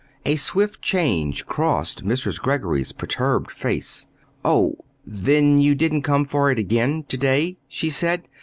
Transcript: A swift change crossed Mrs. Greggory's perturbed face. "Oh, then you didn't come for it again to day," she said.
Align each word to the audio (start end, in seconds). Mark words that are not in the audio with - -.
A 0.25 0.35
swift 0.35 0.81
change 0.81 1.45
crossed 1.45 2.03
Mrs. 2.03 2.41
Greggory's 2.41 2.91
perturbed 2.91 3.51
face. 3.51 4.07
"Oh, 4.43 4.77
then 5.05 5.59
you 5.61 5.75
didn't 5.75 6.01
come 6.01 6.25
for 6.25 6.49
it 6.49 6.57
again 6.57 7.03
to 7.07 7.17
day," 7.17 7.57
she 7.67 7.91
said. 7.91 8.27